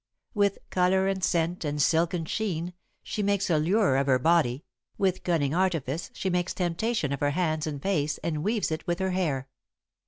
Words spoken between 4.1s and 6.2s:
body; with cunning artifice